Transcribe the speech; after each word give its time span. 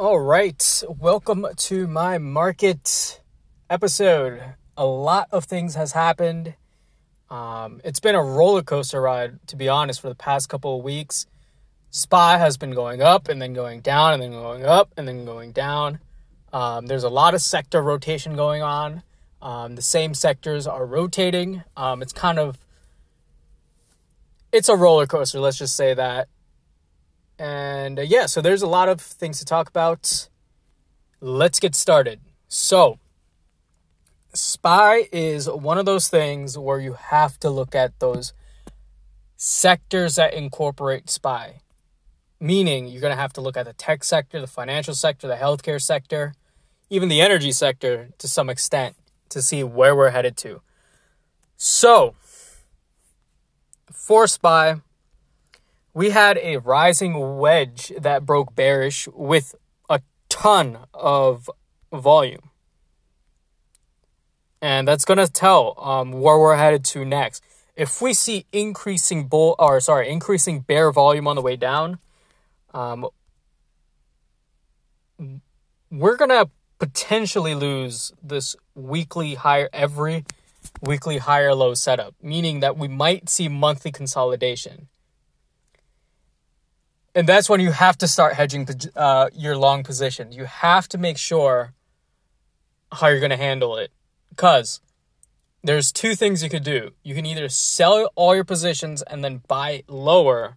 All 0.00 0.18
right, 0.18 0.82
welcome 0.88 1.46
to 1.54 1.86
my 1.86 2.16
market 2.16 3.20
episode. 3.68 4.42
A 4.74 4.86
lot 4.86 5.28
of 5.30 5.44
things 5.44 5.74
has 5.74 5.92
happened. 5.92 6.54
Um, 7.28 7.82
it's 7.84 8.00
been 8.00 8.14
a 8.14 8.22
roller 8.22 8.62
coaster 8.62 9.02
ride, 9.02 9.46
to 9.48 9.56
be 9.56 9.68
honest, 9.68 10.00
for 10.00 10.08
the 10.08 10.14
past 10.14 10.48
couple 10.48 10.78
of 10.78 10.82
weeks. 10.82 11.26
SPY 11.90 12.38
has 12.38 12.56
been 12.56 12.70
going 12.70 13.02
up 13.02 13.28
and 13.28 13.42
then 13.42 13.52
going 13.52 13.82
down 13.82 14.14
and 14.14 14.22
then 14.22 14.30
going 14.30 14.64
up 14.64 14.90
and 14.96 15.06
then 15.06 15.26
going 15.26 15.52
down. 15.52 15.98
Um, 16.50 16.86
there's 16.86 17.04
a 17.04 17.10
lot 17.10 17.34
of 17.34 17.42
sector 17.42 17.82
rotation 17.82 18.36
going 18.36 18.62
on. 18.62 19.02
Um, 19.42 19.74
the 19.74 19.82
same 19.82 20.14
sectors 20.14 20.66
are 20.66 20.86
rotating. 20.86 21.62
Um, 21.76 22.00
it's 22.00 22.14
kind 22.14 22.38
of 22.38 22.56
it's 24.50 24.70
a 24.70 24.76
roller 24.76 25.06
coaster. 25.06 25.40
Let's 25.40 25.58
just 25.58 25.76
say 25.76 25.92
that. 25.92 26.28
And 27.40 27.98
uh, 27.98 28.02
yeah, 28.02 28.26
so 28.26 28.42
there's 28.42 28.60
a 28.60 28.66
lot 28.66 28.90
of 28.90 29.00
things 29.00 29.38
to 29.38 29.46
talk 29.46 29.70
about. 29.70 30.28
Let's 31.22 31.58
get 31.58 31.74
started. 31.74 32.20
So, 32.48 32.98
SPY 34.34 35.08
is 35.10 35.48
one 35.48 35.78
of 35.78 35.86
those 35.86 36.08
things 36.08 36.58
where 36.58 36.78
you 36.78 36.92
have 36.92 37.40
to 37.40 37.48
look 37.48 37.74
at 37.74 37.98
those 37.98 38.34
sectors 39.38 40.16
that 40.16 40.34
incorporate 40.34 41.08
SPY. 41.08 41.62
Meaning, 42.38 42.88
you're 42.88 43.00
going 43.00 43.16
to 43.16 43.20
have 43.20 43.32
to 43.32 43.40
look 43.40 43.56
at 43.56 43.64
the 43.64 43.72
tech 43.72 44.04
sector, 44.04 44.38
the 44.38 44.46
financial 44.46 44.94
sector, 44.94 45.26
the 45.26 45.36
healthcare 45.36 45.80
sector, 45.80 46.34
even 46.90 47.08
the 47.08 47.22
energy 47.22 47.52
sector 47.52 48.10
to 48.18 48.28
some 48.28 48.50
extent 48.50 48.96
to 49.30 49.40
see 49.40 49.64
where 49.64 49.96
we're 49.96 50.10
headed 50.10 50.36
to. 50.38 50.60
So, 51.56 52.16
for 53.90 54.26
SPY, 54.26 54.82
we 55.92 56.10
had 56.10 56.38
a 56.38 56.58
rising 56.58 57.38
wedge 57.38 57.92
that 57.98 58.24
broke 58.24 58.54
bearish 58.54 59.08
with 59.08 59.54
a 59.88 60.00
ton 60.28 60.78
of 60.94 61.50
volume. 61.92 62.50
And 64.62 64.86
that's 64.86 65.04
going 65.04 65.18
to 65.18 65.28
tell 65.28 65.74
um, 65.78 66.12
where 66.12 66.38
we're 66.38 66.56
headed 66.56 66.84
to 66.86 67.04
next. 67.04 67.42
If 67.76 68.02
we 68.02 68.12
see 68.12 68.46
increasing 68.52 69.26
bull 69.26 69.56
or 69.58 69.80
sorry, 69.80 70.10
increasing 70.10 70.60
bear 70.60 70.92
volume 70.92 71.26
on 71.26 71.36
the 71.36 71.42
way 71.42 71.56
down, 71.56 71.98
um, 72.74 73.06
we're 75.90 76.16
going 76.16 76.30
to 76.30 76.50
potentially 76.78 77.54
lose 77.54 78.12
this 78.22 78.54
weekly 78.74 79.34
higher 79.34 79.68
every 79.72 80.24
weekly 80.82 81.18
higher 81.18 81.54
low 81.54 81.74
setup, 81.74 82.14
meaning 82.22 82.60
that 82.60 82.76
we 82.76 82.86
might 82.86 83.28
see 83.28 83.48
monthly 83.48 83.90
consolidation. 83.90 84.88
And 87.14 87.28
that's 87.28 87.48
when 87.48 87.60
you 87.60 87.72
have 87.72 87.98
to 87.98 88.08
start 88.08 88.34
hedging 88.34 88.68
uh, 88.94 89.30
your 89.32 89.56
long 89.56 89.82
position. 89.82 90.32
You 90.32 90.44
have 90.44 90.88
to 90.88 90.98
make 90.98 91.18
sure 91.18 91.74
how 92.92 93.08
you're 93.08 93.20
going 93.20 93.30
to 93.30 93.36
handle 93.36 93.76
it. 93.76 93.90
Because 94.28 94.80
there's 95.62 95.92
two 95.92 96.14
things 96.14 96.42
you 96.42 96.48
could 96.48 96.64
do. 96.64 96.92
You 97.02 97.14
can 97.14 97.26
either 97.26 97.48
sell 97.48 98.10
all 98.14 98.34
your 98.34 98.44
positions 98.44 99.02
and 99.02 99.24
then 99.24 99.42
buy 99.48 99.82
lower, 99.88 100.56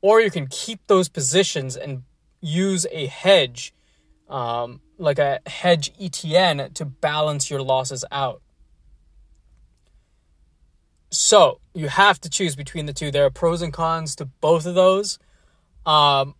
or 0.00 0.20
you 0.20 0.30
can 0.30 0.46
keep 0.48 0.80
those 0.86 1.08
positions 1.08 1.76
and 1.76 2.02
use 2.40 2.86
a 2.90 3.06
hedge, 3.06 3.72
um, 4.28 4.80
like 4.98 5.18
a 5.18 5.40
hedge 5.46 5.92
ETN, 5.98 6.74
to 6.74 6.84
balance 6.84 7.48
your 7.48 7.62
losses 7.62 8.04
out. 8.10 8.42
So 11.10 11.60
you 11.72 11.88
have 11.88 12.20
to 12.20 12.28
choose 12.28 12.56
between 12.56 12.86
the 12.86 12.92
two. 12.92 13.10
There 13.10 13.24
are 13.24 13.30
pros 13.30 13.62
and 13.62 13.72
cons 13.72 14.14
to 14.16 14.26
both 14.26 14.66
of 14.66 14.74
those. 14.74 15.18
Um, 15.86 16.34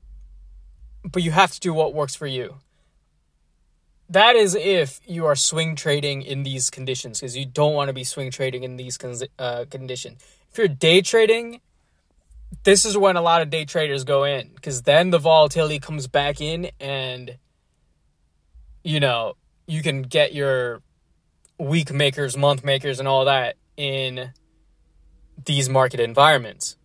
but 1.04 1.22
you 1.22 1.30
have 1.30 1.52
to 1.52 1.60
do 1.60 1.72
what 1.72 1.94
works 1.94 2.14
for 2.14 2.26
you. 2.26 2.56
That 4.08 4.36
is 4.36 4.54
if 4.54 5.00
you 5.06 5.24
are 5.26 5.34
swing 5.36 5.76
trading 5.76 6.22
in 6.22 6.42
these 6.42 6.68
conditions, 6.70 7.20
because 7.20 7.36
you 7.36 7.46
don't 7.46 7.74
want 7.74 7.88
to 7.88 7.92
be 7.92 8.04
swing 8.04 8.30
trading 8.30 8.64
in 8.64 8.76
these 8.76 8.98
con- 8.98 9.16
uh, 9.38 9.64
conditions. 9.70 10.22
If 10.50 10.58
you're 10.58 10.68
day 10.68 11.00
trading, 11.00 11.60
this 12.64 12.84
is 12.84 12.96
when 12.96 13.16
a 13.16 13.20
lot 13.22 13.42
of 13.42 13.50
day 13.50 13.64
traders 13.64 14.04
go 14.04 14.24
in, 14.24 14.50
because 14.54 14.82
then 14.82 15.10
the 15.10 15.18
volatility 15.18 15.78
comes 15.78 16.06
back 16.06 16.40
in, 16.40 16.70
and 16.80 17.38
you 18.84 19.00
know 19.00 19.34
you 19.66 19.82
can 19.82 20.02
get 20.02 20.34
your 20.34 20.82
week 21.58 21.92
makers, 21.92 22.36
month 22.36 22.64
makers, 22.64 23.00
and 23.00 23.08
all 23.08 23.24
that 23.24 23.56
in 23.76 24.32
these 25.44 25.68
market 25.68 26.00
environments. 26.00 26.76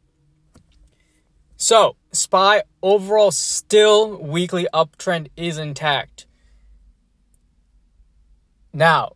So, 1.62 1.96
SPY 2.12 2.64
overall 2.82 3.30
still 3.30 4.18
weekly 4.18 4.68
uptrend 4.74 5.28
is 5.38 5.60
intact. 5.60 6.26
Now, 8.74 9.12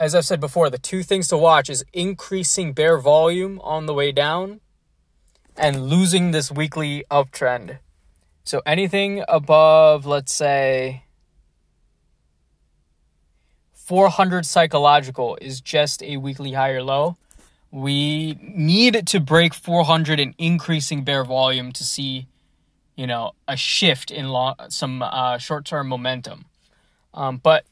as 0.00 0.14
I've 0.14 0.24
said 0.24 0.40
before, 0.40 0.70
the 0.70 0.78
two 0.78 1.02
things 1.02 1.28
to 1.28 1.36
watch 1.36 1.68
is 1.68 1.84
increasing 1.92 2.72
bear 2.72 2.96
volume 2.96 3.60
on 3.60 3.84
the 3.84 3.92
way 3.92 4.12
down 4.12 4.60
and 5.58 5.90
losing 5.90 6.30
this 6.30 6.50
weekly 6.50 7.04
uptrend. 7.10 7.80
So 8.44 8.62
anything 8.64 9.22
above, 9.28 10.06
let's 10.06 10.32
say, 10.32 11.04
400 13.74 14.46
psychological 14.46 15.36
is 15.42 15.60
just 15.60 16.02
a 16.02 16.16
weekly 16.16 16.52
higher 16.52 16.82
low 16.82 17.18
we 17.74 18.38
need 18.40 19.04
to 19.08 19.18
break 19.18 19.52
400 19.52 20.20
and 20.20 20.32
increasing 20.38 21.02
bear 21.02 21.24
volume 21.24 21.72
to 21.72 21.82
see, 21.82 22.28
you 22.94 23.04
know, 23.04 23.32
a 23.48 23.56
shift 23.56 24.12
in 24.12 24.28
long, 24.28 24.54
some 24.68 25.02
uh, 25.02 25.38
short-term 25.38 25.88
momentum. 25.88 26.44
Um, 27.12 27.38
but 27.38 27.64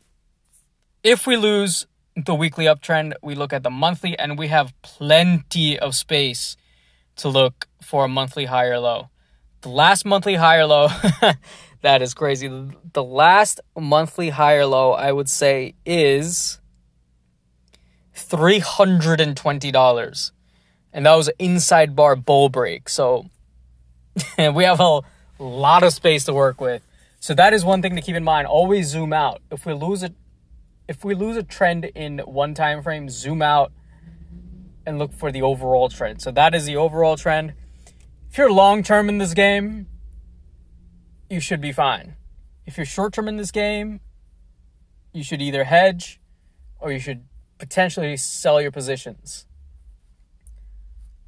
if 1.05 1.25
we 1.25 1.37
lose 1.37 1.87
the 2.17 2.35
weekly 2.35 2.65
uptrend, 2.65 3.13
we 3.23 3.37
look 3.37 3.53
at 3.53 3.63
the 3.63 3.71
monthly, 3.71 4.19
and 4.19 4.37
we 4.37 4.49
have 4.49 4.75
plenty 4.83 5.79
of 5.79 5.95
space 5.95 6.57
to 7.15 7.29
look 7.29 7.69
for 7.81 8.07
a 8.07 8.09
monthly 8.09 8.47
higher 8.47 8.81
low. 8.81 9.09
The 9.61 9.69
last 9.69 10.05
monthly 10.05 10.35
higher 10.35 10.67
low, 10.67 10.89
that 11.83 12.03
is 12.03 12.13
crazy. 12.13 12.49
The 12.93 13.05
last 13.05 13.61
monthly 13.79 14.31
higher 14.31 14.67
low, 14.67 14.95
I 14.95 15.13
would 15.13 15.29
say, 15.29 15.77
is 15.87 16.59
$320. 18.15 20.31
And 20.93 21.07
that 21.07 21.15
was 21.15 21.29
an 21.29 21.35
inside 21.39 21.97
bar 21.97 22.17
bull 22.17 22.49
break. 22.49 22.89
So 22.89 23.27
we 24.39 24.65
have 24.65 24.81
a 24.81 25.01
lot 25.39 25.83
of 25.83 25.93
space 25.93 26.25
to 26.25 26.35
work 26.35 26.61
with. 26.61 26.83
So 27.21 27.35
that 27.35 27.53
is 27.53 27.65
one 27.65 27.83
thing 27.83 27.97
to 27.97 28.03
keep 28.03 28.17
in 28.17 28.25
mind. 28.25 28.47
Always 28.47 28.89
zoom 28.89 29.13
out. 29.13 29.41
If 29.51 29.65
we 29.65 29.75
lose 29.75 30.03
a 30.03 30.13
if 30.89 31.05
we 31.05 31.15
lose 31.15 31.37
a 31.37 31.43
trend 31.43 31.85
in 31.85 32.19
one 32.19 32.55
time 32.55 32.83
frame, 32.83 33.09
zoom 33.09 33.41
out 33.41 33.73
and 34.85 34.99
look 34.99 35.13
for 35.13 35.31
the 35.31 35.43
overall 35.43 35.89
trend. 35.89 36.21
So 36.21 36.31
that 36.33 36.55
is 36.55 36.67
the 36.67 36.77
overall 36.77 37.17
trend. 37.17 37.55
If 38.29 38.39
you're 38.39 38.51
long 38.51 38.83
term 38.83 39.09
in 39.09 39.19
this 39.19 39.35
game, 39.35 39.87
you 41.31 41.41
should 41.41 41.61
be 41.61 41.73
fine. 41.73 42.17
If 42.67 42.77
you're 42.77 42.87
short 42.87 43.13
term 43.13 43.29
in 43.29 43.37
this 43.37 43.51
game, 43.51 44.01
you 45.13 45.23
should 45.23 45.41
either 45.41 45.65
hedge 45.65 46.21
or 46.81 46.93
you 46.93 46.99
should 46.99 47.25
potentially 47.63 48.17
sell 48.17 48.61
your 48.61 48.73
positions. 48.73 49.47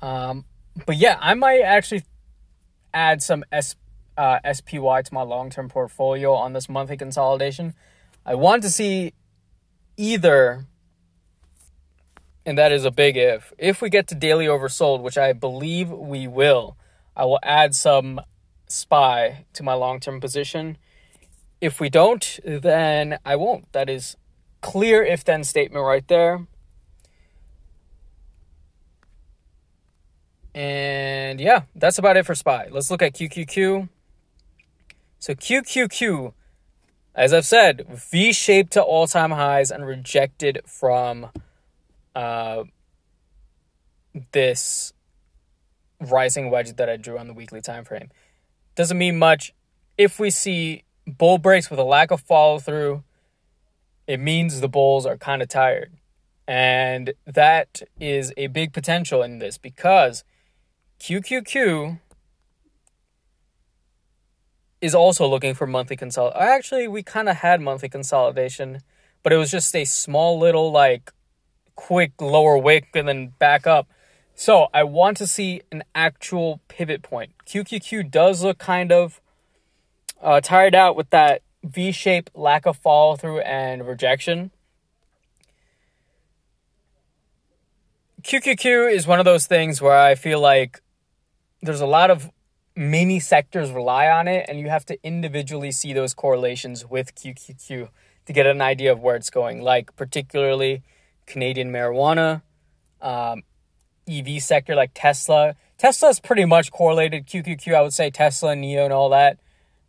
Um, 0.03 0.45
but 0.85 0.97
yeah, 0.97 1.17
I 1.21 1.35
might 1.35 1.61
actually 1.61 2.03
add 2.93 3.23
some 3.23 3.45
S, 3.53 3.77
uh, 4.19 4.41
SPY 4.53 5.03
to 5.03 5.15
my 5.15 5.23
long 5.23 5.49
term 5.49 5.69
portfolio 5.69 6.35
on 6.35 6.53
this 6.53 6.69
monthly 6.69 6.97
consolidation. 6.97 7.75
I 8.27 8.35
want 8.35 8.65
to 8.65 8.69
see 8.69 9.13
either, 9.97 10.67
and 12.45 12.59
that 12.59 12.73
is 12.73 12.85
a 12.85 12.91
big 12.91 13.17
if, 13.17 13.53
if 13.57 13.81
we 13.81 13.89
get 13.89 14.09
to 14.09 14.17
daily 14.17 14.47
oversold, 14.47 15.03
which 15.03 15.17
I 15.17 15.35
believe 15.35 15.89
we 15.89 16.27
will, 16.27 16.77
I 17.17 17.27
will 17.27 17.39
add 17.45 17.77
some 17.77 18.21
SPY 18.67 19.45
to 19.53 19.63
my 19.63 19.75
long 19.75 20.01
term 20.01 20.21
position. 20.21 20.79
If 21.61 21.81
we 21.81 21.89
don't, 21.89 22.41
then 22.45 23.19
I 23.25 23.37
won't. 23.37 23.73
That 23.73 23.89
is 23.89 24.17
clear 24.65 25.05
if 25.05 25.25
then 25.25 25.45
statement 25.45 25.85
right 25.85 26.09
there. 26.09 26.47
And 30.55 31.39
yeah, 31.39 31.63
that's 31.75 31.99
about 31.99 32.17
it 32.17 32.25
for 32.25 32.35
SPY. 32.35 32.69
Let's 32.71 32.91
look 32.91 33.03
at 33.03 33.13
QQQ. 33.13 33.91
So 35.19 35.35
QQQ, 35.35 36.33
as 37.15 37.35
I've 37.35 37.45
said, 37.45 37.87
V 37.91 38.33
shaped 38.33 38.73
to 38.73 38.83
all 38.83 39.07
time 39.07 39.33
highs 39.33 39.71
and 39.71 39.85
rejected 39.85 40.61
from 40.67 41.29
uh, 42.15 42.65
this 44.33 44.95
rising 46.01 46.51
wedge 46.51 46.75
that 46.77 46.89
I 46.89 46.97
drew 46.97 47.19
on 47.19 47.27
the 47.27 47.35
weekly 47.35 47.61
time 47.61 47.85
frame. 47.85 48.11
Doesn't 48.77 48.97
mean 48.97 49.19
much. 49.19 49.53
If 49.99 50.19
we 50.19 50.31
see 50.31 50.85
bull 51.07 51.37
breaks 51.37 51.69
with 51.69 51.79
a 51.79 51.85
lack 51.85 52.11
of 52.11 52.23
follow 52.23 52.59
through, 52.59 53.03
it 54.07 54.21
means 54.21 54.61
the 54.61 54.69
Bulls 54.69 55.07
are 55.07 55.17
kind 55.17 55.43
of 55.43 55.49
tired. 55.49 55.93
And 56.47 57.15
that 57.27 57.83
is 57.99 58.33
a 58.37 58.49
big 58.49 58.73
potential 58.73 59.23
in 59.23 59.39
this 59.39 59.57
because 59.57 60.25
QQQ 61.01 62.01
is 64.81 64.95
also 64.95 65.27
looking 65.27 65.55
for 65.55 65.67
monthly 65.67 65.97
consolidation. 65.97 66.43
Actually, 66.43 66.89
we 66.89 67.03
kind 67.03 67.29
of 67.29 67.37
had 67.37 67.61
monthly 67.61 67.89
consolidation, 67.89 68.81
but 69.23 69.33
it 69.33 69.37
was 69.37 69.51
just 69.51 69.75
a 69.75 69.87
small 69.87 70.39
little 70.39 70.71
like 70.71 71.11
quick 71.75 72.13
lower 72.21 72.59
wick 72.59 72.89
and 72.95 73.09
then 73.09 73.33
back 73.39 73.67
up. 73.67 73.89
So 74.35 74.69
I 74.75 74.85
want 74.85 75.17
to 75.19 75.27
see 75.27 75.63
an 75.73 75.85
actual 75.95 76.61
pivot 76.69 77.03
point. 77.03 77.33
QQQ 77.47 78.11
does 78.11 78.43
look 78.43 78.59
kind 78.59 78.93
of 78.93 79.21
uh, 80.21 80.41
tired 80.41 80.75
out 80.75 80.97
with 80.97 81.11
that 81.11 81.43
V 81.65 81.93
shape, 81.93 82.31
lack 82.35 82.67
of 82.67 82.77
follow 82.77 83.17
through, 83.17 83.41
and 83.41 83.87
rejection. 83.87 84.51
QQQ 88.23 88.93
is 88.93 89.07
one 89.07 89.19
of 89.19 89.25
those 89.25 89.47
things 89.47 89.83
where 89.83 89.97
I 89.97 90.15
feel 90.15 90.41
like 90.41 90.81
there's 91.63 91.81
a 91.81 91.87
lot 91.87 92.11
of 92.11 92.31
many 92.77 93.21
sectors 93.21 93.71
rely 93.71 94.09
on 94.09 94.29
it, 94.29 94.47
and 94.49 94.61
you 94.61 94.69
have 94.69 94.85
to 94.87 94.99
individually 95.03 95.71
see 95.73 95.93
those 95.93 96.15
correlations 96.15 96.87
with 96.87 97.15
QQQ 97.15 97.89
to 98.27 98.33
get 98.33 98.47
an 98.47 98.61
idea 98.61 98.93
of 98.93 99.01
where 99.01 99.17
it's 99.17 99.31
going. 99.31 99.63
Like, 99.63 99.95
particularly 99.97 100.83
Canadian 101.27 101.71
marijuana, 101.71 102.43
um, 103.01 103.43
EV 104.09 104.43
sector 104.43 104.75
like 104.75 104.91
Tesla. 104.95 105.55
Tesla 105.79 106.11
is 106.11 106.21
pretty 106.21 106.45
much 106.45 106.71
correlated 106.71 107.27
QQQ. 107.27 107.75
I 107.75 107.83
would 107.83 107.93
say 107.93 108.11
Tesla, 108.11 108.55
NIO, 108.55 108.85
and 108.85 108.93
all 108.93 109.11
that. 109.11 109.39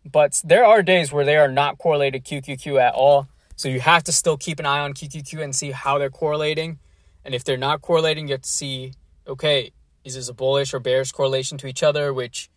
But 0.05 0.41
there 0.45 0.65
are 0.65 0.83
days 0.83 1.11
where 1.11 1.25
they 1.25 1.35
are 1.35 1.47
not 1.47 1.77
correlated 1.77 2.23
QQQ 2.23 2.79
at 2.79 2.93
all. 2.93 3.27
So 3.55 3.69
you 3.69 3.79
have 3.79 4.03
to 4.03 4.11
still 4.11 4.37
keep 4.37 4.59
an 4.59 4.65
eye 4.65 4.79
on 4.79 4.93
QQQ 4.93 5.41
and 5.41 5.55
see 5.55 5.71
how 5.71 5.97
they're 5.97 6.09
correlating. 6.09 6.79
And 7.23 7.33
if 7.33 7.43
they're 7.43 7.57
not 7.57 7.81
correlating, 7.81 8.27
you 8.27 8.33
have 8.33 8.41
to 8.41 8.49
see, 8.49 8.93
okay, 9.27 9.71
is 10.03 10.13
this 10.13 10.29
a 10.29 10.33
bullish 10.33 10.73
or 10.73 10.79
bearish 10.79 11.11
correlation 11.11 11.57
to 11.57 11.67
each 11.67 11.81
other? 11.81 12.13
Which 12.13 12.49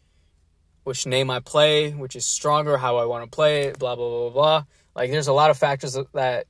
which 0.84 1.06
name 1.06 1.30
I 1.30 1.40
play, 1.40 1.90
which 1.90 2.16
is 2.16 2.24
stronger, 2.24 2.78
how 2.78 2.96
I 2.96 3.04
want 3.04 3.24
to 3.24 3.34
play 3.34 3.64
it, 3.64 3.78
blah 3.78 3.96
blah 3.96 4.08
blah 4.08 4.30
blah. 4.30 4.64
Like 4.94 5.10
there's 5.10 5.28
a 5.28 5.32
lot 5.32 5.50
of 5.50 5.56
factors 5.56 5.96
that 6.12 6.46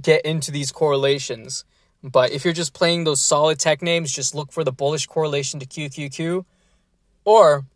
get 0.00 0.24
into 0.24 0.50
these 0.50 0.72
correlations. 0.72 1.64
But 2.02 2.30
if 2.30 2.44
you're 2.44 2.54
just 2.54 2.72
playing 2.72 3.04
those 3.04 3.20
solid 3.20 3.58
tech 3.58 3.82
names, 3.82 4.12
just 4.12 4.34
look 4.34 4.52
for 4.52 4.64
the 4.64 4.72
bullish 4.72 5.06
correlation 5.06 5.60
to 5.60 5.66
QQQ. 5.66 6.44
Or 7.24 7.66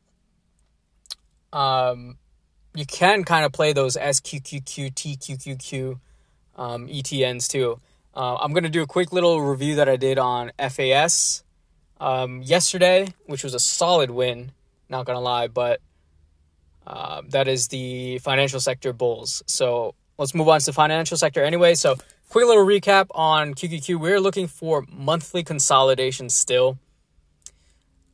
um, 1.52 2.17
you 2.74 2.86
can 2.86 3.24
kind 3.24 3.44
of 3.44 3.52
play 3.52 3.72
those 3.72 3.96
SQQQ, 3.96 4.94
TQQQ 4.94 6.00
um, 6.56 6.88
ETNs 6.88 7.48
too. 7.48 7.80
Uh, 8.14 8.36
I'm 8.36 8.52
going 8.52 8.64
to 8.64 8.70
do 8.70 8.82
a 8.82 8.86
quick 8.86 9.12
little 9.12 9.40
review 9.40 9.76
that 9.76 9.88
I 9.88 9.96
did 9.96 10.18
on 10.18 10.52
FAS 10.70 11.42
um, 12.00 12.42
yesterday, 12.42 13.08
which 13.26 13.42
was 13.42 13.54
a 13.54 13.58
solid 13.58 14.10
win, 14.10 14.52
not 14.88 15.06
going 15.06 15.16
to 15.16 15.20
lie, 15.20 15.48
but 15.48 15.80
uh, 16.86 17.22
that 17.28 17.48
is 17.48 17.68
the 17.68 18.18
financial 18.18 18.60
sector 18.60 18.92
bulls. 18.92 19.42
So 19.46 19.94
let's 20.18 20.34
move 20.34 20.48
on 20.48 20.60
to 20.60 20.66
the 20.66 20.72
financial 20.72 21.16
sector 21.16 21.42
anyway. 21.42 21.74
So, 21.74 21.96
quick 22.28 22.46
little 22.46 22.64
recap 22.64 23.06
on 23.14 23.54
QQQ. 23.54 23.98
We're 24.00 24.20
looking 24.20 24.48
for 24.48 24.84
monthly 24.90 25.42
consolidation 25.42 26.28
still. 26.28 26.78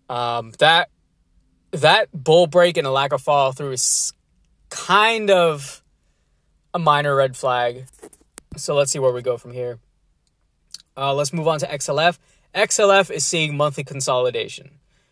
Um, 0.08 0.52
that 0.58 0.88
that 1.72 2.08
bull 2.12 2.46
break 2.46 2.76
and 2.76 2.86
a 2.86 2.90
lack 2.90 3.12
of 3.12 3.22
follow 3.22 3.52
through 3.52 3.72
is 3.72 4.12
kind 4.70 5.30
of 5.30 5.82
a 6.72 6.78
minor 6.78 7.14
red 7.14 7.36
flag. 7.36 7.86
So 8.56 8.74
let's 8.74 8.90
see 8.90 8.98
where 8.98 9.12
we 9.12 9.22
go 9.22 9.36
from 9.36 9.52
here. 9.52 9.78
Uh, 10.96 11.14
let's 11.14 11.32
move 11.32 11.48
on 11.48 11.58
to 11.60 11.66
XLF. 11.66 12.18
XLF 12.54 13.10
is 13.10 13.24
seeing 13.24 13.56
monthly 13.56 13.84
consolidation. 13.84 14.70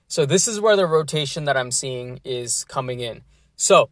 So 0.08 0.24
this 0.24 0.48
is 0.48 0.60
where 0.60 0.76
the 0.76 0.86
rotation 0.86 1.44
that 1.44 1.56
I'm 1.56 1.70
seeing 1.70 2.20
is 2.24 2.64
coming 2.64 3.00
in. 3.00 3.22
So 3.56 3.90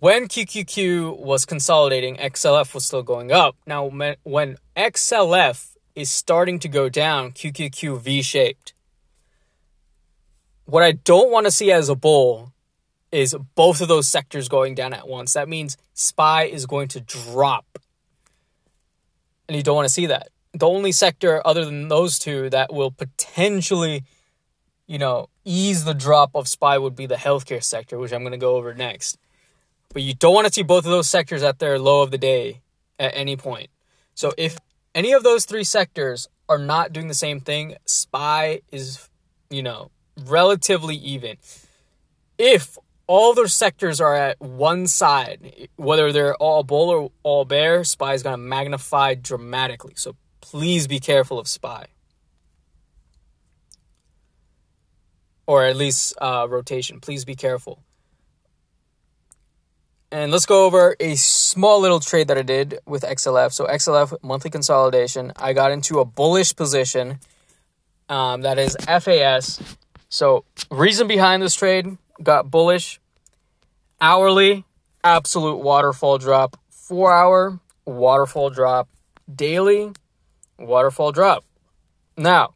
when 0.00 0.26
QQQ 0.26 1.18
was 1.18 1.44
consolidating, 1.44 2.16
XLF 2.16 2.74
was 2.74 2.84
still 2.84 3.02
going 3.02 3.30
up. 3.30 3.56
Now 3.66 3.86
when 3.86 4.56
XLF 4.76 5.76
is 5.94 6.10
starting 6.10 6.58
to 6.60 6.68
go 6.68 6.88
down, 6.88 7.32
QQQ 7.32 8.00
V-shaped. 8.00 8.74
What 10.64 10.82
I 10.82 10.92
don't 10.92 11.30
want 11.30 11.46
to 11.46 11.50
see 11.50 11.70
as 11.70 11.88
a 11.88 11.94
bull 11.94 12.51
is 13.12 13.36
both 13.54 13.80
of 13.80 13.88
those 13.88 14.08
sectors 14.08 14.48
going 14.48 14.74
down 14.74 14.94
at 14.94 15.06
once. 15.06 15.34
That 15.34 15.48
means 15.48 15.76
SPY 15.94 16.44
is 16.44 16.66
going 16.66 16.88
to 16.88 17.00
drop. 17.00 17.78
And 19.48 19.56
you 19.56 19.62
don't 19.62 19.76
want 19.76 19.86
to 19.86 19.92
see 19.92 20.06
that. 20.06 20.28
The 20.54 20.66
only 20.66 20.92
sector 20.92 21.46
other 21.46 21.64
than 21.64 21.88
those 21.88 22.18
two 22.18 22.50
that 22.50 22.72
will 22.72 22.90
potentially, 22.90 24.04
you 24.86 24.98
know, 24.98 25.28
ease 25.44 25.84
the 25.84 25.94
drop 25.94 26.30
of 26.34 26.48
SPY 26.48 26.78
would 26.78 26.96
be 26.96 27.06
the 27.06 27.16
healthcare 27.16 27.62
sector, 27.62 27.98
which 27.98 28.12
I'm 28.12 28.22
going 28.22 28.32
to 28.32 28.38
go 28.38 28.56
over 28.56 28.74
next. 28.74 29.18
But 29.92 30.02
you 30.02 30.14
don't 30.14 30.34
want 30.34 30.46
to 30.46 30.52
see 30.52 30.62
both 30.62 30.86
of 30.86 30.90
those 30.90 31.08
sectors 31.08 31.42
at 31.42 31.58
their 31.58 31.78
low 31.78 32.02
of 32.02 32.10
the 32.10 32.18
day 32.18 32.62
at 32.98 33.12
any 33.14 33.36
point. 33.36 33.68
So 34.14 34.32
if 34.38 34.58
any 34.94 35.12
of 35.12 35.22
those 35.22 35.44
three 35.44 35.64
sectors 35.64 36.28
are 36.48 36.58
not 36.58 36.92
doing 36.92 37.08
the 37.08 37.14
same 37.14 37.40
thing, 37.40 37.76
SPY 37.84 38.62
is, 38.70 39.08
you 39.50 39.62
know, 39.62 39.90
relatively 40.26 40.96
even. 40.96 41.36
If 42.38 42.78
all 43.06 43.34
those 43.34 43.54
sectors 43.54 44.00
are 44.00 44.14
at 44.14 44.40
one 44.40 44.86
side. 44.86 45.68
Whether 45.76 46.12
they're 46.12 46.34
all 46.36 46.62
bull 46.62 46.90
or 46.90 47.10
all 47.22 47.44
bear, 47.44 47.84
SPY 47.84 48.14
is 48.14 48.22
going 48.22 48.34
to 48.34 48.38
magnify 48.38 49.14
dramatically. 49.14 49.94
So 49.96 50.16
please 50.40 50.86
be 50.86 51.00
careful 51.00 51.38
of 51.38 51.48
SPY. 51.48 51.86
Or 55.46 55.64
at 55.64 55.76
least 55.76 56.14
uh, 56.20 56.46
rotation. 56.48 57.00
Please 57.00 57.24
be 57.24 57.34
careful. 57.34 57.82
And 60.12 60.30
let's 60.30 60.44
go 60.44 60.66
over 60.66 60.94
a 61.00 61.14
small 61.14 61.80
little 61.80 61.98
trade 61.98 62.28
that 62.28 62.36
I 62.36 62.42
did 62.42 62.78
with 62.86 63.02
XLF. 63.02 63.52
So 63.52 63.66
XLF 63.66 64.14
monthly 64.22 64.50
consolidation. 64.50 65.32
I 65.36 65.54
got 65.54 65.72
into 65.72 66.00
a 66.00 66.04
bullish 66.04 66.54
position. 66.54 67.18
Um, 68.10 68.42
that 68.42 68.58
is 68.58 68.76
FAS. 68.86 69.58
So 70.10 70.44
reason 70.70 71.08
behind 71.08 71.42
this 71.42 71.54
trade 71.54 71.96
got 72.22 72.50
bullish. 72.50 73.00
Hourly, 74.00 74.64
absolute 75.04 75.56
waterfall 75.56 76.18
drop. 76.18 76.56
Four 76.70 77.12
hour, 77.12 77.60
waterfall 77.84 78.50
drop. 78.50 78.88
Daily, 79.32 79.92
waterfall 80.58 81.12
drop. 81.12 81.44
Now, 82.16 82.54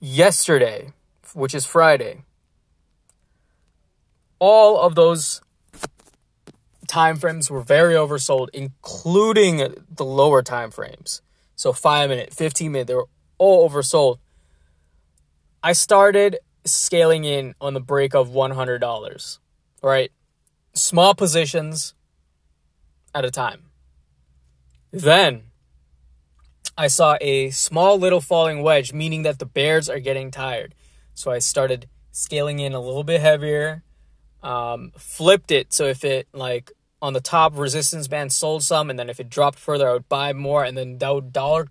yesterday, 0.00 0.92
which 1.34 1.54
is 1.54 1.66
Friday, 1.66 2.22
all 4.38 4.78
of 4.80 4.94
those 4.94 5.40
time 6.86 7.16
frames 7.16 7.50
were 7.50 7.60
very 7.60 7.94
oversold, 7.94 8.48
including 8.52 9.74
the 9.94 10.04
lower 10.04 10.42
time 10.42 10.70
frames. 10.70 11.22
So 11.56 11.72
5 11.72 12.10
minute, 12.10 12.32
15 12.32 12.72
minute, 12.72 12.86
they 12.86 12.94
were 12.94 13.08
all 13.38 13.68
oversold. 13.68 14.18
I 15.62 15.72
started 15.72 16.38
scaling 16.66 17.24
in 17.24 17.54
on 17.60 17.74
the 17.74 17.80
break 17.80 18.14
of 18.14 18.28
$100, 18.28 19.38
right? 19.82 20.12
Small 20.74 21.14
positions 21.14 21.94
at 23.14 23.24
a 23.24 23.30
time. 23.30 23.70
Then 24.92 25.44
I 26.76 26.88
saw 26.88 27.16
a 27.20 27.50
small 27.50 27.98
little 27.98 28.20
falling 28.20 28.62
wedge, 28.62 28.92
meaning 28.92 29.22
that 29.22 29.38
the 29.38 29.46
bears 29.46 29.88
are 29.88 30.00
getting 30.00 30.30
tired. 30.30 30.74
So 31.14 31.30
I 31.30 31.38
started 31.38 31.88
scaling 32.12 32.60
in 32.60 32.74
a 32.74 32.80
little 32.80 33.04
bit 33.04 33.20
heavier, 33.20 33.82
um, 34.42 34.92
flipped 34.98 35.50
it. 35.50 35.72
So 35.72 35.84
if 35.84 36.04
it 36.04 36.28
like 36.32 36.72
on 37.00 37.14
the 37.14 37.20
top 37.20 37.56
resistance 37.56 38.08
band 38.08 38.32
sold 38.32 38.62
some, 38.62 38.90
and 38.90 38.98
then 38.98 39.08
if 39.08 39.20
it 39.20 39.30
dropped 39.30 39.58
further, 39.58 39.88
I 39.88 39.92
would 39.94 40.08
buy 40.08 40.32
more, 40.32 40.64
and 40.64 40.76
then 40.76 40.98
that 40.98 41.14
would 41.14 41.32
dollar 41.32 41.66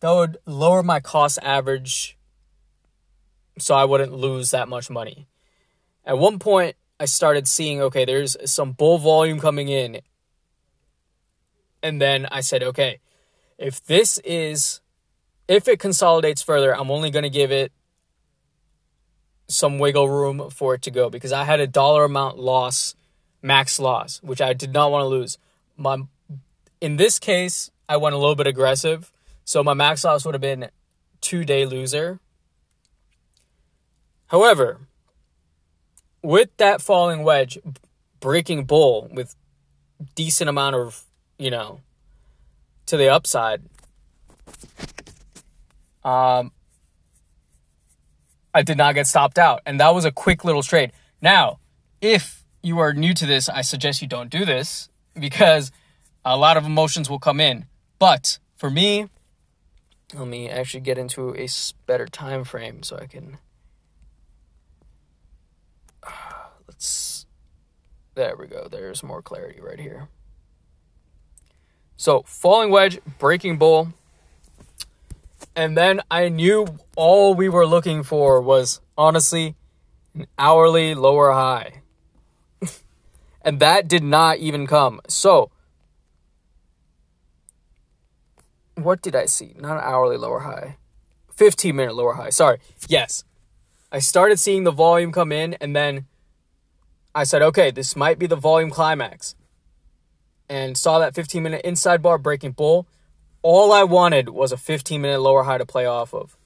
that 0.00 0.10
would 0.10 0.36
lower 0.46 0.82
my 0.82 1.00
cost 1.00 1.38
average 1.42 2.18
so 3.58 3.74
I 3.74 3.84
wouldn't 3.84 4.12
lose 4.12 4.50
that 4.50 4.68
much 4.68 4.90
money. 4.90 5.26
At 6.04 6.18
one 6.18 6.38
point, 6.38 6.76
I 6.98 7.04
started 7.04 7.48
seeing 7.48 7.80
okay, 7.80 8.04
there's 8.04 8.36
some 8.44 8.72
bull 8.72 8.98
volume 8.98 9.40
coming 9.40 9.68
in. 9.68 10.00
And 11.82 12.00
then 12.00 12.26
I 12.30 12.40
said, 12.40 12.62
okay, 12.62 13.00
if 13.58 13.84
this 13.84 14.18
is, 14.18 14.80
if 15.48 15.66
it 15.66 15.80
consolidates 15.80 16.42
further, 16.42 16.74
I'm 16.76 16.90
only 16.90 17.10
going 17.10 17.24
to 17.24 17.30
give 17.30 17.50
it 17.50 17.72
some 19.48 19.78
wiggle 19.78 20.08
room 20.08 20.48
for 20.50 20.74
it 20.74 20.82
to 20.82 20.90
go 20.90 21.10
because 21.10 21.32
I 21.32 21.44
had 21.44 21.60
a 21.60 21.66
dollar 21.66 22.04
amount 22.04 22.38
loss, 22.38 22.94
max 23.42 23.78
loss, 23.78 24.20
which 24.22 24.40
I 24.40 24.52
did 24.52 24.72
not 24.72 24.90
want 24.90 25.02
to 25.02 25.06
lose. 25.06 25.38
My, 25.76 25.98
in 26.80 26.96
this 26.96 27.18
case, 27.18 27.70
I 27.88 27.96
went 27.96 28.14
a 28.14 28.18
little 28.18 28.36
bit 28.36 28.46
aggressive. 28.46 29.12
So 29.44 29.62
my 29.64 29.74
max 29.74 30.04
loss 30.04 30.24
would 30.24 30.34
have 30.34 30.40
been 30.40 30.70
two 31.20 31.44
day 31.44 31.66
loser 31.66 32.20
However, 34.32 34.80
with 36.22 36.56
that 36.56 36.80
falling 36.80 37.22
wedge, 37.22 37.58
breaking 38.18 38.64
bull 38.64 39.10
with 39.12 39.36
decent 40.14 40.48
amount 40.48 40.74
of, 40.74 41.04
you 41.38 41.50
know, 41.50 41.80
to 42.86 42.96
the 42.96 43.10
upside, 43.10 43.60
um, 46.02 46.50
I 48.54 48.62
did 48.62 48.78
not 48.78 48.94
get 48.94 49.06
stopped 49.06 49.38
out. 49.38 49.60
And 49.66 49.78
that 49.80 49.94
was 49.94 50.06
a 50.06 50.10
quick 50.10 50.46
little 50.46 50.62
trade. 50.62 50.92
Now, 51.20 51.58
if 52.00 52.42
you 52.62 52.78
are 52.78 52.94
new 52.94 53.12
to 53.12 53.26
this, 53.26 53.50
I 53.50 53.60
suggest 53.60 54.00
you 54.00 54.08
don't 54.08 54.30
do 54.30 54.46
this 54.46 54.88
because 55.14 55.70
a 56.24 56.38
lot 56.38 56.56
of 56.56 56.64
emotions 56.64 57.10
will 57.10 57.18
come 57.18 57.38
in. 57.38 57.66
But 57.98 58.38
for 58.56 58.70
me, 58.70 59.10
let 60.14 60.26
me 60.26 60.48
actually 60.48 60.80
get 60.80 60.96
into 60.96 61.36
a 61.36 61.48
better 61.84 62.06
time 62.06 62.44
frame 62.44 62.82
so 62.82 62.96
I 62.96 63.06
can 63.06 63.36
let's 66.72 67.26
there 68.14 68.36
we 68.36 68.46
go. 68.46 68.68
There's 68.70 69.02
more 69.02 69.22
clarity 69.22 69.60
right 69.60 69.80
here. 69.80 70.08
So, 71.96 72.22
falling 72.26 72.70
wedge, 72.70 72.98
breaking 73.18 73.58
bull. 73.58 73.94
And 75.56 75.76
then 75.76 76.02
I 76.10 76.28
knew 76.28 76.66
all 76.96 77.34
we 77.34 77.48
were 77.48 77.66
looking 77.66 78.02
for 78.02 78.40
was 78.40 78.80
honestly 78.98 79.54
an 80.14 80.26
hourly 80.38 80.94
lower 80.94 81.32
high. 81.32 81.82
and 83.42 83.60
that 83.60 83.88
did 83.88 84.02
not 84.02 84.38
even 84.38 84.66
come. 84.66 85.00
So, 85.08 85.50
what 88.74 89.00
did 89.00 89.16
I 89.16 89.26
see? 89.26 89.54
Not 89.58 89.78
an 89.78 89.84
hourly 89.84 90.16
lower 90.16 90.40
high. 90.40 90.76
15 91.34 91.74
minute 91.74 91.94
lower 91.94 92.14
high. 92.14 92.30
Sorry. 92.30 92.58
Yes. 92.88 93.24
I 93.90 94.00
started 94.00 94.38
seeing 94.38 94.64
the 94.64 94.70
volume 94.70 95.12
come 95.12 95.32
in 95.32 95.54
and 95.54 95.74
then 95.74 96.06
I 97.14 97.24
said, 97.24 97.42
okay, 97.42 97.70
this 97.70 97.94
might 97.94 98.18
be 98.18 98.26
the 98.26 98.36
volume 98.36 98.70
climax. 98.70 99.34
And 100.48 100.76
saw 100.76 100.98
that 100.98 101.14
15 101.14 101.42
minute 101.42 101.62
inside 101.64 102.02
bar 102.02 102.18
breaking 102.18 102.52
bull. 102.52 102.86
All 103.42 103.72
I 103.72 103.84
wanted 103.84 104.30
was 104.30 104.52
a 104.52 104.56
15 104.56 105.00
minute 105.00 105.20
lower 105.20 105.44
high 105.44 105.58
to 105.58 105.66
play 105.66 105.86
off 105.86 106.14
of. 106.14 106.36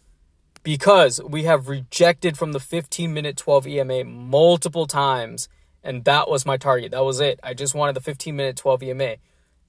Because 0.62 1.20
we 1.22 1.44
have 1.44 1.68
rejected 1.68 2.36
from 2.36 2.52
the 2.52 2.60
15 2.60 3.12
minute 3.12 3.36
12 3.36 3.66
EMA 3.66 4.04
multiple 4.04 4.86
times. 4.86 5.48
And 5.82 6.04
that 6.04 6.28
was 6.28 6.44
my 6.44 6.56
target. 6.56 6.90
That 6.90 7.04
was 7.04 7.20
it. 7.20 7.38
I 7.42 7.54
just 7.54 7.74
wanted 7.74 7.94
the 7.94 8.00
15 8.00 8.34
minute 8.34 8.56
12 8.56 8.82
EMA. 8.82 9.16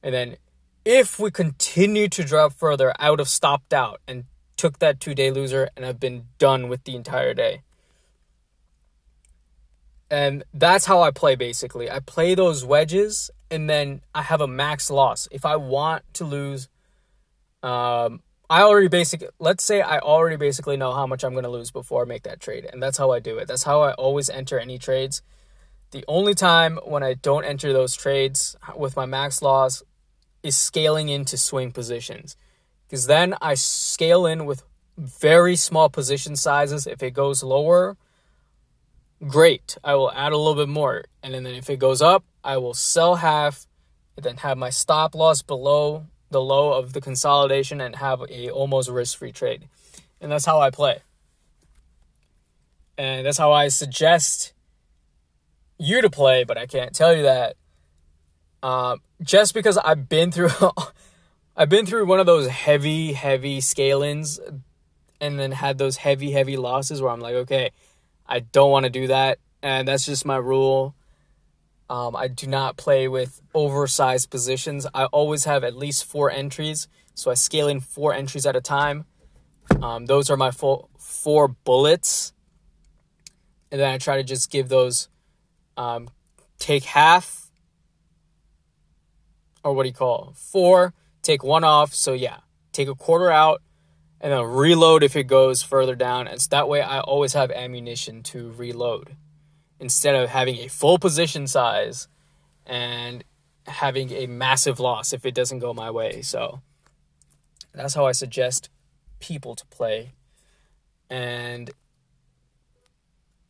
And 0.02 0.14
then 0.14 0.38
if 0.84 1.20
we 1.20 1.30
continue 1.30 2.08
to 2.10 2.24
drop 2.24 2.54
further, 2.54 2.94
I 2.98 3.10
would 3.10 3.20
have 3.20 3.28
stopped 3.28 3.74
out 3.74 4.02
and 4.08 4.26
took 4.56 4.80
that 4.80 5.00
two 5.00 5.14
day 5.14 5.32
loser 5.32 5.70
and 5.76 5.86
I've 5.86 6.00
been 6.00 6.26
done 6.40 6.70
with 6.70 6.84
the 6.84 6.96
entire 6.96 7.34
day. 7.34 7.62
And 10.10 10.44
that's 10.54 10.86
how 10.86 11.02
I 11.02 11.12
play 11.12 11.36
basically. 11.36 11.92
I 11.92 12.00
play 12.00 12.36
those 12.36 12.64
wedges 12.64 13.30
and 13.52 13.70
then 13.70 14.02
I 14.16 14.22
have 14.22 14.42
a 14.42 14.48
max 14.48 14.90
loss. 14.90 15.28
If 15.32 15.46
I 15.46 15.56
want 15.56 16.04
to 16.14 16.26
lose, 16.26 16.70
um, 17.64 18.22
I 18.50 18.62
already 18.62 18.88
basically, 18.88 19.28
let's 19.40 19.64
say 19.64 19.82
I 19.82 20.00
already 20.00 20.38
basically 20.38 20.78
know 20.78 20.94
how 20.94 21.06
much 21.06 21.24
I'm 21.24 21.34
going 21.34 21.44
to 21.44 21.50
lose 21.50 21.72
before 21.72 22.04
I 22.04 22.06
make 22.06 22.24
that 22.24 22.40
trade. 22.40 22.68
And 22.72 22.82
that's 22.82 22.98
how 22.98 23.12
I 23.12 23.20
do 23.20 23.38
it. 23.38 23.48
That's 23.48 23.64
how 23.64 23.82
I 23.82 23.94
always 23.94 24.30
enter 24.30 24.58
any 24.58 24.78
trades. 24.78 25.22
The 25.92 26.06
only 26.08 26.34
time 26.34 26.80
when 26.86 27.04
I 27.04 27.14
don't 27.14 27.44
enter 27.44 27.74
those 27.74 27.96
trades 27.96 28.56
with 28.76 28.96
my 28.96 29.06
max 29.06 29.42
loss 29.42 29.84
is 30.44 30.56
scaling 30.56 31.10
into 31.10 31.38
swing 31.38 31.72
positions. 31.72 32.38
Because 32.88 33.08
then 33.08 33.36
I 33.42 33.56
scale 33.56 34.26
in 34.26 34.46
with 34.46 34.64
very 34.98 35.56
small 35.58 35.90
position 35.90 36.36
sizes. 36.36 36.88
If 36.88 37.04
it 37.04 37.12
goes 37.12 37.44
lower, 37.44 37.98
great. 39.26 39.78
I 39.84 39.96
will 39.96 40.12
add 40.12 40.34
a 40.34 40.38
little 40.38 40.56
bit 40.56 40.70
more. 40.70 41.06
And 41.24 41.34
then 41.34 41.46
if 41.48 41.70
it 41.70 41.80
goes 41.80 42.02
up, 42.02 42.24
I 42.44 42.58
will 42.58 42.74
sell 42.74 43.16
half 43.16 43.68
and 44.16 44.24
then 44.26 44.38
have 44.38 44.58
my 44.58 44.70
stop 44.70 45.16
loss 45.16 45.42
below 45.42 46.06
the 46.30 46.42
low 46.42 46.74
of 46.74 46.94
the 46.94 47.02
consolidation 47.02 47.80
and 47.80 47.96
have 47.96 48.22
a 48.30 48.50
almost 48.50 48.90
risk-free 48.90 49.32
trade. 49.32 49.68
And 50.20 50.32
that's 50.32 50.46
how 50.46 50.60
I 50.60 50.70
play. 50.70 51.02
And 52.98 53.26
that's 53.26 53.38
how 53.38 53.52
I 53.52 53.68
suggest 53.68 54.54
you 55.78 56.02
to 56.02 56.10
play, 56.10 56.44
but 56.44 56.58
I 56.58 56.66
can't 56.66 56.94
tell 56.94 57.16
you 57.16 57.24
that. 57.24 57.56
Um, 58.64 59.02
just 59.22 59.54
because 59.54 59.78
I've 59.78 60.10
been 60.10 60.32
through 60.32 60.50
I've 61.60 61.70
been 61.70 61.86
through 61.86 62.06
one 62.06 62.20
of 62.20 62.28
those 62.28 62.48
heavy, 62.48 63.14
heavy 63.14 63.62
scale-ins 63.62 64.40
and 65.20 65.40
then 65.40 65.52
had 65.52 65.80
those 65.80 65.98
heavy, 65.98 66.32
heavy 66.32 66.56
losses 66.56 67.02
where 67.02 67.12
I'm 67.12 67.20
like, 67.20 67.34
okay, 67.34 67.72
I 68.28 68.40
don't 68.40 68.72
want 68.72 68.84
to 68.84 68.90
do 68.90 69.08
that, 69.08 69.40
and 69.62 69.88
that's 69.88 70.06
just 70.06 70.26
my 70.26 70.38
rule. 70.38 70.96
Um, 71.90 72.16
I 72.16 72.28
do 72.28 72.48
not 72.48 72.76
play 72.76 73.08
with 73.08 73.42
oversized 73.54 74.30
positions. 74.30 74.86
I 74.94 75.06
always 75.06 75.46
have 75.46 75.64
at 75.64 75.76
least 75.76 76.04
four 76.06 76.30
entries, 76.30 76.88
so 77.14 77.32
I 77.32 77.36
scale 77.36 77.68
in 77.70 77.80
four 77.80 78.14
entries 78.14 78.46
at 78.46 78.56
a 78.56 78.62
time. 78.62 79.06
Um, 79.82 80.06
those 80.06 80.30
are 80.30 80.38
my 80.38 80.52
full 80.52 80.90
four 80.98 81.48
bullets, 81.48 82.34
and 83.72 83.80
then 83.80 83.90
I 83.90 83.98
try 83.98 84.18
to 84.18 84.24
just 84.24 84.52
give 84.52 84.68
those, 84.68 85.08
um, 85.78 86.10
take 86.60 86.84
half, 86.84 87.52
or 89.64 89.74
what 89.74 89.84
do 89.84 89.90
you 89.90 89.96
call 89.96 90.34
four? 90.36 90.94
Take 91.22 91.44
one 91.44 91.64
off. 91.64 91.94
So 91.94 92.14
yeah, 92.14 92.38
take 92.72 92.88
a 92.88 92.96
quarter 92.96 93.32
out, 93.32 93.62
and 94.20 94.32
then 94.34 94.44
reload 94.44 95.04
if 95.04 95.16
it 95.16 95.26
goes 95.26 95.62
further 95.62 95.96
down. 95.96 96.28
It's 96.28 96.48
that 96.48 96.68
way 96.68 96.82
I 96.82 97.00
always 97.00 97.34
have 97.34 97.52
ammunition 97.52 98.24
to 98.24 98.52
reload 98.52 99.16
instead 99.80 100.16
of 100.16 100.30
having 100.30 100.58
a 100.58 100.68
full 100.68 100.98
position 100.98 101.48
size 101.48 102.08
and 102.66 103.24
having 103.68 104.12
a 104.12 104.28
massive 104.28 104.80
loss 104.80 105.14
if 105.14 105.26
it 105.26 105.36
doesn't 105.36 105.60
go 105.60 105.74
my 105.74 105.92
way. 105.92 106.22
So 106.22 106.62
that's 107.74 107.94
how 107.94 108.06
I 108.06 108.12
suggest 108.12 108.70
people 109.20 109.56
to 109.56 109.66
play. 109.68 110.14
And 111.10 111.70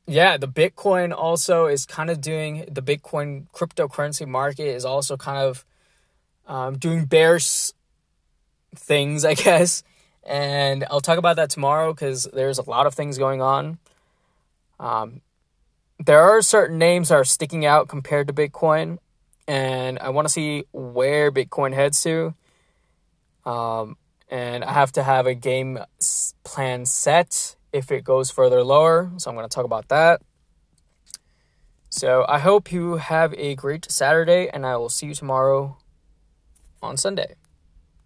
yeah, 0.05 0.37
the 0.37 0.47
Bitcoin 0.47 1.13
also 1.15 1.67
is 1.67 1.85
kind 1.85 2.09
of 2.09 2.19
doing 2.19 2.65
the 2.69 2.81
Bitcoin 2.81 3.47
cryptocurrency 3.51 4.27
market 4.27 4.67
is 4.67 4.85
also 4.85 5.17
kind 5.17 5.37
of 5.37 5.65
um, 6.45 6.77
doing 6.77 7.05
bears 7.05 7.73
things, 8.75 9.23
I 9.23 9.33
guess 9.35 9.83
and 10.27 10.85
I'll 10.91 11.01
talk 11.01 11.17
about 11.17 11.37
that 11.37 11.49
tomorrow 11.49 11.93
because 11.93 12.25
there's 12.33 12.57
a 12.57 12.69
lot 12.69 12.85
of 12.85 12.93
things 12.93 13.17
going 13.17 13.41
on. 13.41 13.79
Um, 14.79 15.21
there 16.05 16.21
are 16.21 16.41
certain 16.41 16.77
names 16.77 17.09
that 17.09 17.15
are 17.15 17.25
sticking 17.25 17.65
out 17.65 17.87
compared 17.87 18.27
to 18.27 18.33
Bitcoin, 18.33 18.99
and 19.47 19.97
I 19.99 20.09
want 20.09 20.27
to 20.27 20.31
see 20.31 20.65
where 20.71 21.31
Bitcoin 21.31 21.73
heads 21.73 22.03
to. 22.03 22.35
Um, 23.45 23.97
and 24.29 24.63
I 24.63 24.73
have 24.73 24.91
to 24.93 25.03
have 25.03 25.25
a 25.25 25.33
game 25.33 25.79
plan 26.43 26.85
set 26.85 27.55
if 27.71 27.91
it 27.91 28.03
goes 28.03 28.29
further 28.29 28.63
lower, 28.63 29.11
so 29.17 29.29
I'm 29.29 29.35
going 29.35 29.47
to 29.47 29.53
talk 29.53 29.65
about 29.65 29.87
that. 29.87 30.21
So 31.89 32.25
I 32.27 32.39
hope 32.39 32.71
you 32.71 32.97
have 32.97 33.33
a 33.35 33.55
great 33.55 33.89
Saturday, 33.89 34.49
and 34.49 34.65
I 34.65 34.75
will 34.75 34.89
see 34.89 35.07
you 35.07 35.15
tomorrow 35.15 35.77
on 36.83 36.97
Sunday. 36.97 37.35